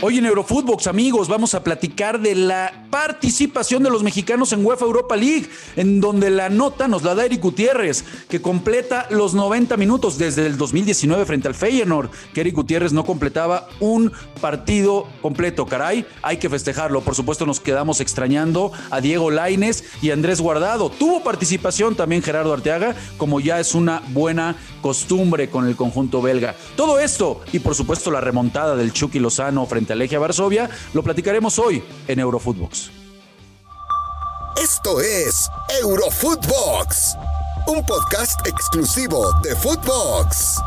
[0.00, 4.84] Hoy en Eurofootbox, amigos, vamos a platicar de la participación de los mexicanos en UEFA
[4.84, 9.76] Europa League, en donde la nota nos la da Eric Gutiérrez, que completa los 90
[9.76, 15.66] minutos desde el 2019 frente al Feyenoord, que Eric Gutiérrez no completaba un partido completo.
[15.66, 17.00] Caray, hay que festejarlo.
[17.02, 20.90] Por supuesto, nos quedamos extrañando a Diego Laines y Andrés Guardado.
[20.90, 26.54] Tuvo participación también Gerardo Arteaga, como ya es una buena costumbre con el conjunto belga.
[26.76, 31.02] Todo esto y por supuesto la remontada del Chucky Lozano frente a Legia Varsovia lo
[31.02, 32.87] platicaremos hoy en Eurofootbox.
[34.70, 35.50] Esto es
[35.80, 37.16] Eurofootbox,
[37.68, 40.60] un podcast exclusivo de Footbox.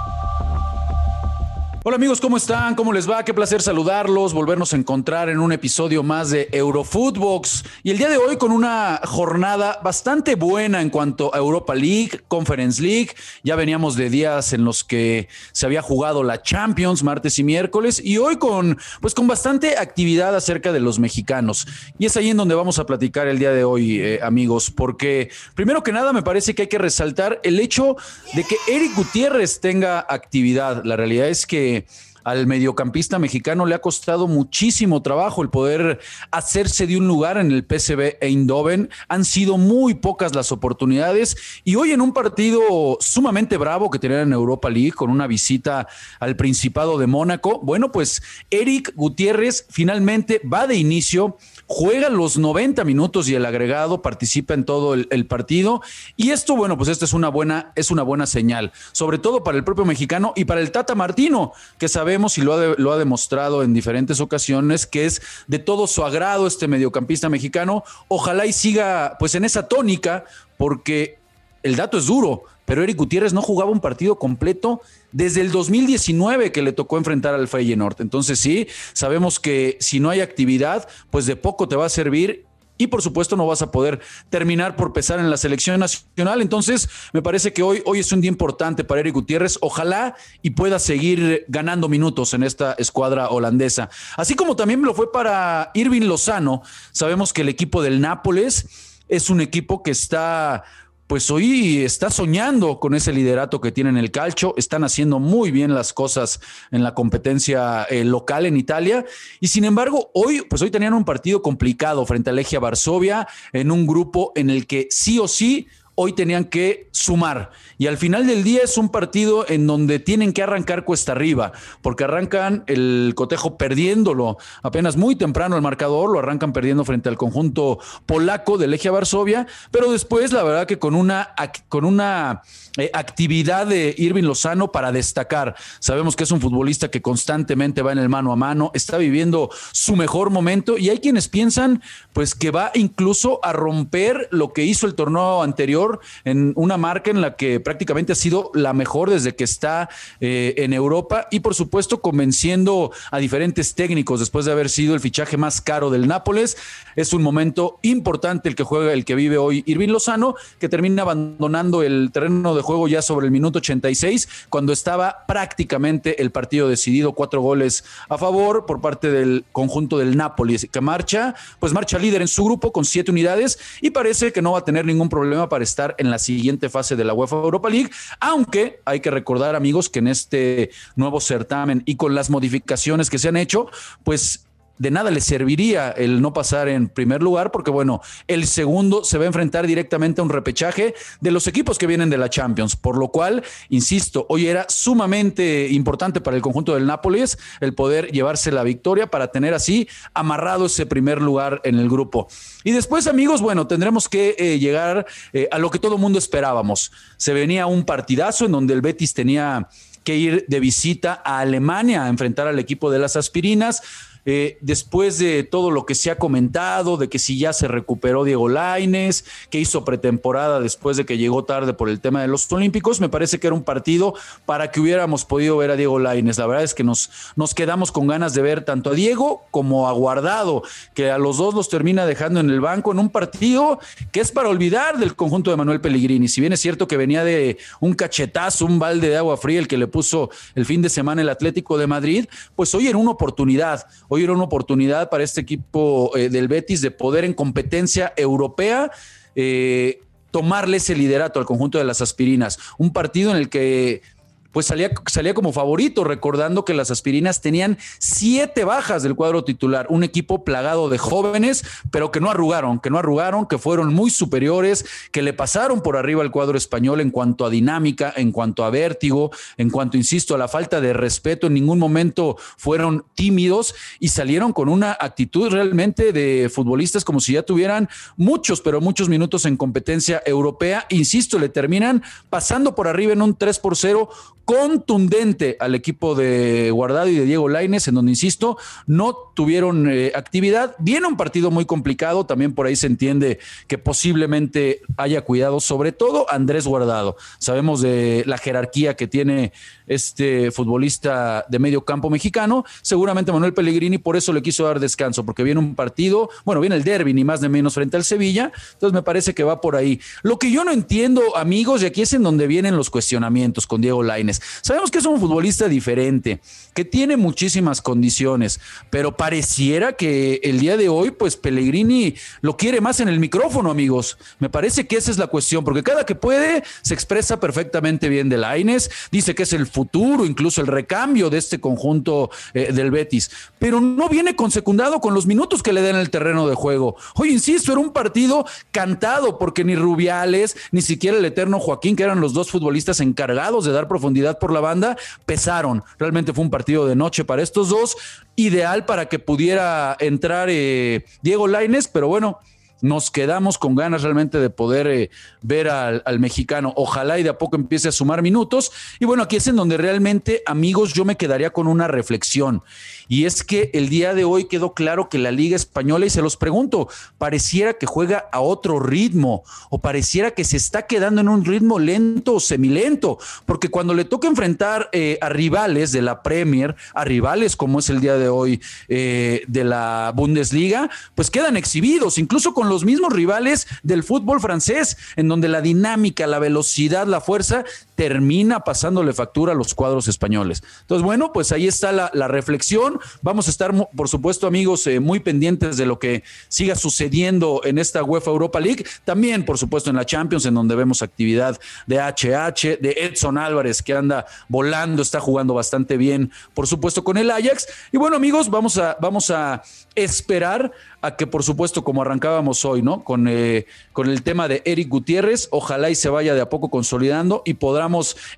[1.83, 2.75] Hola amigos, ¿cómo están?
[2.75, 3.25] ¿Cómo les va?
[3.25, 7.63] Qué placer saludarlos, volvernos a encontrar en un episodio más de Eurofootbox.
[7.81, 12.21] Y el día de hoy con una jornada bastante buena en cuanto a Europa League,
[12.27, 13.09] Conference League.
[13.43, 17.99] Ya veníamos de días en los que se había jugado la Champions martes y miércoles
[18.05, 21.65] y hoy con pues con bastante actividad acerca de los mexicanos.
[21.97, 25.31] Y es ahí en donde vamos a platicar el día de hoy, eh, amigos, porque
[25.55, 27.95] primero que nada me parece que hay que resaltar el hecho
[28.35, 30.83] de que Eric Gutiérrez tenga actividad.
[30.85, 31.85] La realidad es que de
[32.23, 35.99] al mediocampista mexicano le ha costado muchísimo trabajo el poder
[36.31, 38.89] hacerse de un lugar en el PSV Eindhoven.
[39.07, 44.21] Han sido muy pocas las oportunidades y hoy en un partido sumamente bravo que tenían
[44.21, 45.87] en Europa League con una visita
[46.19, 51.37] al Principado de Mónaco, bueno, pues Eric Gutiérrez finalmente va de inicio
[51.71, 55.81] juega los 90 minutos y el agregado participa en todo el, partido.
[56.17, 59.57] Y esto, bueno, pues esta es una buena, es una buena señal, sobre todo para
[59.57, 63.73] el propio mexicano y para el Tata Martino, que sabemos y lo ha, demostrado en
[63.73, 67.85] diferentes ocasiones, que es de todo su agrado este mediocampista mexicano.
[68.09, 70.25] Ojalá y siga pues en esa tónica,
[70.57, 71.19] porque
[71.63, 74.81] el dato es duro, pero Eric Gutiérrez no jugaba un partido completo
[75.13, 78.01] desde el 2019 que le tocó enfrentar al Feyenoord.
[78.01, 82.45] Entonces sí, sabemos que si no hay actividad, pues de poco te va a servir
[82.83, 86.41] y por supuesto no vas a poder terminar por pesar en la selección nacional.
[86.41, 89.59] Entonces, me parece que hoy, hoy es un día importante para Eric Gutiérrez.
[89.61, 93.89] Ojalá y pueda seguir ganando minutos en esta escuadra holandesa.
[94.17, 96.63] Así como también lo fue para Irving Lozano.
[96.91, 98.67] Sabemos que el equipo del Nápoles
[99.07, 100.63] es un equipo que está
[101.11, 105.51] pues hoy está soñando con ese liderato que tiene en el calcio, están haciendo muy
[105.51, 106.39] bien las cosas
[106.71, 109.03] en la competencia eh, local en Italia.
[109.41, 113.71] Y sin embargo hoy, pues hoy tenían un partido complicado frente a Legia Varsovia en
[113.71, 115.67] un grupo en el que sí o sí
[116.01, 117.51] hoy tenían que sumar.
[117.77, 121.51] Y al final del día es un partido en donde tienen que arrancar cuesta arriba,
[121.81, 127.17] porque arrancan el cotejo perdiéndolo apenas muy temprano el marcador, lo arrancan perdiendo frente al
[127.17, 131.35] conjunto polaco de Legia Varsovia, pero después la verdad que con una,
[131.69, 132.41] con una
[132.77, 135.55] eh, actividad de Irving Lozano para destacar.
[135.79, 139.49] Sabemos que es un futbolista que constantemente va en el mano a mano, está viviendo
[139.73, 141.81] su mejor momento y hay quienes piensan
[142.13, 145.90] pues que va incluso a romper lo que hizo el torneo anterior
[146.23, 150.53] en una marca en la que prácticamente ha sido la mejor desde que está eh,
[150.57, 155.37] en Europa y por supuesto convenciendo a diferentes técnicos después de haber sido el fichaje
[155.37, 156.57] más caro del Nápoles.
[156.95, 161.01] Es un momento importante el que juega, el que vive hoy Irving Lozano, que termina
[161.03, 166.67] abandonando el terreno de juego ya sobre el minuto 86, cuando estaba prácticamente el partido
[166.67, 171.97] decidido, cuatro goles a favor por parte del conjunto del Napoli, que marcha, pues marcha
[171.97, 175.09] líder en su grupo con siete unidades y parece que no va a tener ningún
[175.09, 179.11] problema para estar en la siguiente fase de la UEFA Europa League, aunque hay que
[179.11, 183.67] recordar amigos que en este nuevo certamen y con las modificaciones que se han hecho,
[184.03, 184.45] pues
[184.81, 189.19] de nada le serviría el no pasar en primer lugar, porque bueno, el segundo se
[189.19, 192.75] va a enfrentar directamente a un repechaje de los equipos que vienen de la Champions,
[192.75, 198.11] por lo cual, insisto, hoy era sumamente importante para el conjunto del Nápoles el poder
[198.11, 202.27] llevarse la victoria para tener así amarrado ese primer lugar en el grupo.
[202.63, 206.91] Y después, amigos, bueno, tendremos que eh, llegar eh, a lo que todo mundo esperábamos.
[207.17, 209.67] Se venía un partidazo en donde el Betis tenía
[210.03, 213.81] que ir de visita a Alemania a enfrentar al equipo de las aspirinas.
[214.25, 218.23] Eh, después de todo lo que se ha comentado, de que si ya se recuperó
[218.23, 222.51] Diego Laines, que hizo pretemporada después de que llegó tarde por el tema de los
[222.51, 224.13] Olímpicos, me parece que era un partido
[224.45, 226.37] para que hubiéramos podido ver a Diego Laines.
[226.37, 229.87] La verdad es que nos, nos quedamos con ganas de ver tanto a Diego como
[229.87, 230.63] a Guardado,
[230.93, 233.79] que a los dos los termina dejando en el banco en un partido
[234.11, 236.27] que es para olvidar del conjunto de Manuel Pellegrini.
[236.27, 239.67] Si bien es cierto que venía de un cachetazo, un balde de agua fría el
[239.67, 242.25] que le puso el fin de semana el Atlético de Madrid,
[242.55, 246.81] pues hoy era una oportunidad Hoy era una oportunidad para este equipo eh, del Betis
[246.81, 248.91] de poder en competencia europea
[249.35, 252.59] eh, tomarle ese liderato al conjunto de las aspirinas.
[252.77, 254.01] Un partido en el que
[254.51, 259.87] pues salía, salía como favorito, recordando que las aspirinas tenían siete bajas del cuadro titular,
[259.89, 264.09] un equipo plagado de jóvenes, pero que no arrugaron, que no arrugaron, que fueron muy
[264.09, 268.63] superiores, que le pasaron por arriba al cuadro español en cuanto a dinámica, en cuanto
[268.63, 273.75] a vértigo, en cuanto, insisto, a la falta de respeto, en ningún momento fueron tímidos
[273.99, 279.09] y salieron con una actitud realmente de futbolistas como si ya tuvieran muchos, pero muchos
[279.09, 280.85] minutos en competencia europea.
[280.89, 284.09] Insisto, le terminan pasando por arriba en un 3 por 0
[284.45, 290.11] contundente al equipo de Guardado y de Diego Laines, en donde, insisto, no tuvieron eh,
[290.15, 290.75] actividad.
[290.79, 295.91] Viene un partido muy complicado, también por ahí se entiende que posiblemente haya cuidado, sobre
[295.91, 297.15] todo Andrés Guardado.
[297.39, 299.51] Sabemos de la jerarquía que tiene
[299.87, 302.65] este futbolista de medio campo mexicano.
[302.81, 306.75] Seguramente Manuel Pellegrini por eso le quiso dar descanso, porque viene un partido, bueno, viene
[306.75, 308.51] el derby, ni más ni menos frente al Sevilla.
[308.73, 309.99] Entonces me parece que va por ahí.
[310.23, 313.81] Lo que yo no entiendo, amigos, y aquí es en donde vienen los cuestionamientos con
[313.81, 314.30] Diego Laines.
[314.61, 316.39] Sabemos que es un futbolista diferente,
[316.73, 322.79] que tiene muchísimas condiciones, pero pareciera que el día de hoy, pues Pellegrini lo quiere
[322.79, 324.17] más en el micrófono, amigos.
[324.39, 328.29] Me parece que esa es la cuestión, porque cada que puede se expresa perfectamente bien
[328.29, 332.91] de Laines, dice que es el futuro, incluso el recambio de este conjunto eh, del
[332.91, 336.55] Betis, pero no viene con secundado con los minutos que le den el terreno de
[336.55, 336.95] juego.
[337.15, 342.03] Hoy, insisto, era un partido cantado porque ni Rubiales, ni siquiera el eterno Joaquín, que
[342.03, 345.83] eran los dos futbolistas encargados de dar profundidad por la banda, pesaron.
[345.99, 347.97] Realmente fue un partido de noche para estos dos,
[348.35, 352.39] ideal para que pudiera entrar eh, Diego Laines, pero bueno,
[352.81, 355.09] nos quedamos con ganas realmente de poder eh,
[355.41, 356.73] ver al, mexicano.
[356.75, 358.71] Ojalá y de a poco empiece a sumar minutos.
[358.99, 362.63] Y bueno, aquí es en donde realmente, amigos, yo me quedaría con una reflexión.
[363.07, 366.21] Y es que el día de hoy quedó claro que la Liga Española, y se
[366.21, 371.29] los pregunto, pareciera que juega a otro ritmo o pareciera que se está quedando en
[371.29, 376.23] un ritmo lento o semilento, porque cuando le toca enfrentar eh, a rivales de la
[376.23, 381.57] Premier, a rivales como es el día de hoy eh, de la Bundesliga, pues quedan
[381.57, 387.05] exhibidos, incluso con los mismos rivales del fútbol francés, en donde la dinámica, la velocidad,
[387.05, 387.65] la fuerza
[388.01, 390.63] termina pasándole factura a los cuadros españoles.
[390.81, 392.99] Entonces, bueno, pues ahí está la, reflexión.
[393.21, 397.77] Vamos a estar, por supuesto, amigos, eh, muy pendientes de lo que siga sucediendo en
[397.77, 398.85] esta UEFA Europa League.
[399.05, 403.83] También, por supuesto, en la Champions, en donde vemos actividad de HH, de Edson Álvarez,
[403.83, 407.67] que anda volando, está jugando bastante bien, por supuesto, con el Ajax.
[407.91, 409.61] Y bueno, amigos, vamos a, vamos a
[409.93, 410.71] esperar
[411.01, 413.03] a que, por supuesto, como arrancábamos hoy, ¿no?
[413.03, 416.69] Con, eh, con el tema de Eric Gutiérrez, ojalá y se vaya de a poco
[416.69, 417.55] consolidando y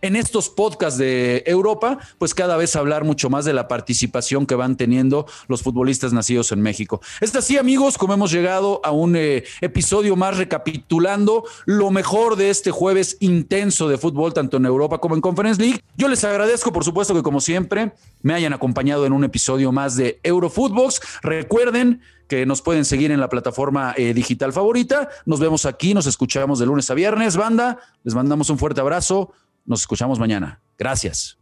[0.02, 4.56] en estos podcasts de Europa, pues cada vez hablar mucho más de la participación que
[4.56, 7.02] van teniendo los futbolistas nacidos en México.
[7.22, 12.50] Es así, amigos, como hemos llegado a un eh, episodio más recapitulando lo mejor de
[12.50, 15.82] este jueves intenso de fútbol, tanto en Europa como en Conference League.
[15.98, 19.96] Yo les agradezco, por supuesto, que como siempre me hayan acompañado en un episodio más
[19.96, 21.02] de Eurofootbox.
[21.22, 25.10] Recuerden que nos pueden seguir en la plataforma eh, digital favorita.
[25.26, 27.80] Nos vemos aquí, nos escuchamos de lunes a viernes, banda.
[28.04, 29.32] Les mandamos un fuerte abrazo.
[29.66, 30.62] Nos escuchamos mañana.
[30.78, 31.38] Gracias.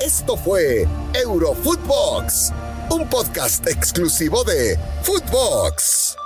[0.00, 2.52] Esto fue Eurofootbox,
[2.90, 6.16] un podcast exclusivo de Footbox.